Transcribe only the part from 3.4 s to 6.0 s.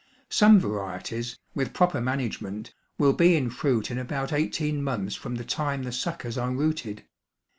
fruit in about eighteen months from the time the